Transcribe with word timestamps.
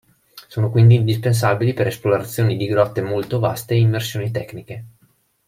Sono 0.47 0.71
quindi 0.71 0.95
indispensabili 0.95 1.75
per 1.75 1.85
esplorazioni 1.85 2.57
di 2.57 2.65
grotte 2.65 3.03
molto 3.03 3.37
vaste 3.37 3.75
e 3.75 3.81
immersioni 3.81 4.31
tecniche. 4.31 4.85